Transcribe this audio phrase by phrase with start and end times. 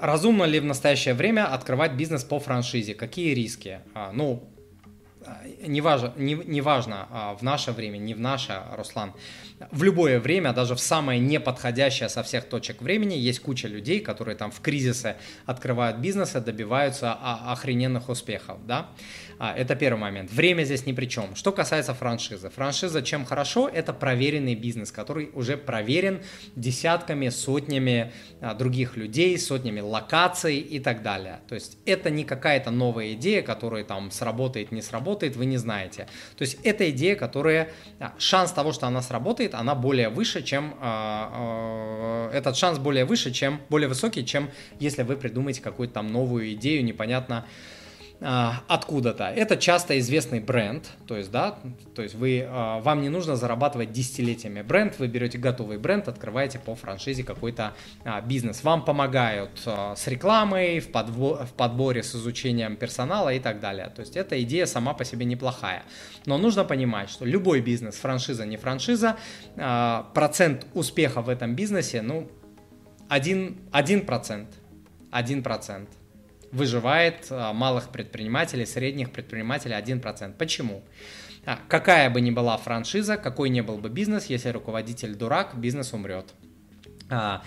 [0.00, 2.94] разумно ли в настоящее время открывать бизнес по франшизе?
[2.94, 3.80] Какие риски?
[3.94, 4.48] А, ну,
[5.66, 9.12] не важно, не, не важно а, в наше время, не в наше, Руслан,
[9.70, 14.36] в любое время, даже в самое неподходящее со всех точек времени, есть куча людей, которые
[14.36, 15.16] там в кризисы
[15.46, 18.88] открывают бизнесы, добиваются охрененных успехов, да.
[19.38, 20.30] А, это первый момент.
[20.32, 21.34] Время здесь ни при чем.
[21.36, 22.48] Что касается франшизы.
[22.48, 23.68] Франшиза чем хорошо?
[23.68, 26.22] Это проверенный бизнес, который уже проверен
[26.54, 31.40] десятками, сотнями а, других людей, сотнями локаций и так далее.
[31.48, 36.06] То есть это не какая-то новая идея, которая там сработает, не сработает, вы не знаете.
[36.36, 37.70] То есть это идея, которая...
[37.98, 40.74] А, шанс того, что она сработает, она более выше, чем...
[42.32, 43.60] Этот шанс более выше, чем...
[43.68, 47.46] Более высокий, чем если вы придумаете какую-то там новую идею, непонятно а,
[48.20, 49.24] откуда-то.
[49.24, 51.58] Это часто известный бренд, то есть, да,
[51.94, 56.58] то есть вы, а, вам не нужно зарабатывать десятилетиями бренд, вы берете готовый бренд, открываете
[56.58, 57.74] по франшизе какой-то
[58.04, 58.64] а, бизнес.
[58.64, 63.90] Вам помогают с рекламой, в, подбо- в подборе с изучением персонала и так далее.
[63.94, 65.82] То есть эта идея сама по себе неплохая.
[66.24, 69.16] Но нужно понимать, что любой бизнес, франшиза, не франшиза,
[69.54, 72.30] процент успеха в этом бизнесе, ну,
[73.08, 74.48] один, один процент,
[75.10, 75.90] один процент
[76.52, 80.34] выживает а, малых предпринимателей, средних предпринимателей 1%.
[80.38, 80.82] Почему?
[81.44, 85.92] А, какая бы ни была франшиза, какой ни был бы бизнес, если руководитель дурак, бизнес
[85.92, 86.26] умрет.
[87.10, 87.42] А,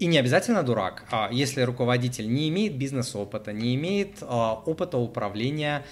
[0.00, 5.84] и не обязательно дурак, если руководитель не имеет бизнес-опыта, не имеет опыта управления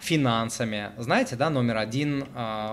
[0.00, 0.90] финансами.
[0.98, 2.26] Знаете, да, номер один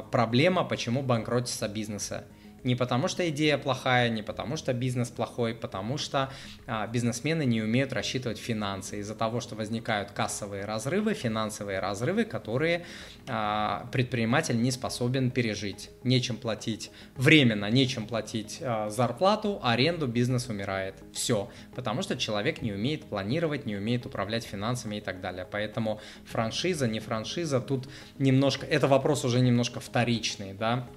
[0.10, 2.24] проблема, почему банкротятся бизнесы–
[2.64, 6.32] не потому что идея плохая, не потому что бизнес плохой, потому что
[6.66, 9.00] а, бизнесмены не умеют рассчитывать финансы.
[9.00, 12.86] Из-за того, что возникают кассовые разрывы, финансовые разрывы, которые
[13.28, 15.90] а, предприниматель не способен пережить.
[16.04, 20.96] Нечем платить временно, нечем платить а, зарплату, аренду, бизнес умирает.
[21.14, 21.50] Все.
[21.76, 25.48] Потому что человек не умеет планировать, не умеет управлять финансами и так далее.
[25.50, 30.88] Поэтому франшиза, не франшиза, тут немножко, это вопрос уже немножко вторичный, да,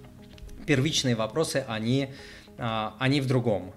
[0.67, 2.09] первичные вопросы, они,
[2.59, 3.73] а, они в другом.